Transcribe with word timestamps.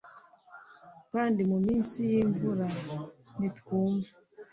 Kandi 1.13 1.39
muminsi 1.51 1.97
yimvura 2.11 2.67
ntitwumva 3.37 4.11